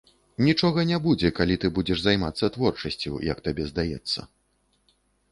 Нічога 0.45 0.83
не 0.91 0.97
будзе, 1.07 1.29
калі 1.39 1.57
ты 1.63 1.69
будзеш 1.75 2.01
займацца 2.03 2.49
творчасцю, 2.55 3.13
як 3.31 3.43
табе 3.49 3.67
здаецца. 3.73 4.19